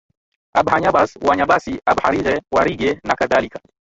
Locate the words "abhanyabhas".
0.61-1.09